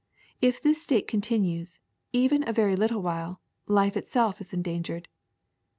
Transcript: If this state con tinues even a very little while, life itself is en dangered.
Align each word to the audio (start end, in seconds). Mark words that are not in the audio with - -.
If 0.41 0.59
this 0.59 0.81
state 0.81 1.07
con 1.07 1.21
tinues 1.21 1.77
even 2.11 2.43
a 2.49 2.53
very 2.53 2.75
little 2.75 3.03
while, 3.03 3.39
life 3.67 3.95
itself 3.95 4.41
is 4.41 4.51
en 4.51 4.63
dangered. 4.63 5.05